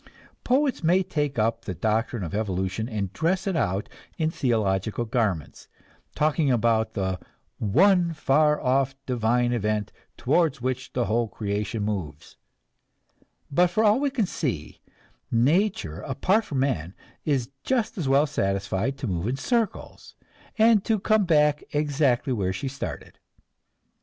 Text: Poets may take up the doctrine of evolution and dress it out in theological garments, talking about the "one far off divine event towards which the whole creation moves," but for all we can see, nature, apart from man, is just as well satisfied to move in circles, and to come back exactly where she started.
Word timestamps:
Poets 0.43 0.83
may 0.83 1.03
take 1.03 1.37
up 1.37 1.61
the 1.65 1.75
doctrine 1.75 2.23
of 2.23 2.33
evolution 2.33 2.89
and 2.89 3.13
dress 3.13 3.45
it 3.45 3.55
out 3.55 3.87
in 4.17 4.31
theological 4.31 5.05
garments, 5.05 5.67
talking 6.15 6.49
about 6.49 6.93
the 6.95 7.19
"one 7.59 8.11
far 8.13 8.59
off 8.59 8.95
divine 9.05 9.53
event 9.53 9.91
towards 10.17 10.59
which 10.59 10.93
the 10.93 11.05
whole 11.05 11.27
creation 11.27 11.83
moves," 11.83 12.35
but 13.51 13.67
for 13.67 13.83
all 13.83 13.99
we 13.99 14.09
can 14.09 14.25
see, 14.25 14.81
nature, 15.29 16.01
apart 16.01 16.45
from 16.45 16.61
man, 16.61 16.95
is 17.23 17.51
just 17.63 17.95
as 17.95 18.09
well 18.09 18.25
satisfied 18.25 18.97
to 18.97 19.05
move 19.07 19.27
in 19.27 19.35
circles, 19.37 20.15
and 20.57 20.83
to 20.83 20.99
come 20.99 21.25
back 21.25 21.63
exactly 21.73 22.33
where 22.33 22.51
she 22.51 22.67
started. 22.67 23.19